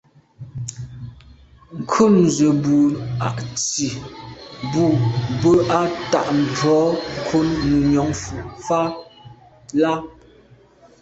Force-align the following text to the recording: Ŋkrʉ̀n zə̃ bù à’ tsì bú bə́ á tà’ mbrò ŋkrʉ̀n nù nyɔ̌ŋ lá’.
Ŋkrʉ̀n 1.81 2.15
zə̃ 2.35 2.53
bù 2.63 2.77
à’ 3.27 3.29
tsì 3.57 3.87
bú 4.71 4.83
bə́ 5.41 5.57
á 5.79 5.81
tà’ 6.11 6.21
mbrò 6.39 6.79
ŋkrʉ̀n 7.19 7.47
nù 7.65 7.77
nyɔ̌ŋ 7.91 8.09
lá’. 9.81 9.93